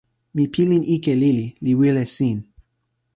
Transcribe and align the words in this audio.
mi 0.35 0.43
pilin 0.53 0.83
ike 0.95 1.13
lili, 1.21 1.45
li 1.63 1.71
wile 1.79 2.03
sin. 2.15 2.37